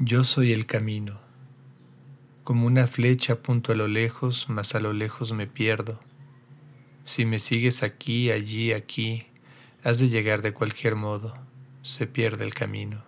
Yo 0.00 0.24
soy 0.24 0.50
el 0.50 0.66
camino. 0.66 1.20
Como 2.42 2.66
una 2.66 2.88
flecha 2.88 3.34
apunto 3.34 3.70
a 3.70 3.76
lo 3.76 3.86
lejos, 3.86 4.46
mas 4.48 4.74
a 4.74 4.80
lo 4.80 4.92
lejos 4.92 5.32
me 5.32 5.46
pierdo. 5.46 6.00
Si 7.04 7.24
me 7.24 7.38
sigues 7.38 7.84
aquí, 7.84 8.32
allí, 8.32 8.72
aquí, 8.72 9.26
has 9.84 10.00
de 10.00 10.08
llegar 10.08 10.42
de 10.42 10.52
cualquier 10.52 10.96
modo, 10.96 11.38
se 11.82 12.08
pierde 12.08 12.44
el 12.44 12.52
camino. 12.54 13.04